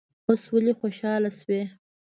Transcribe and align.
اوس 0.27 0.41
ولې 0.53 0.73
خوشاله 0.79 1.29
شوې. 1.39 1.61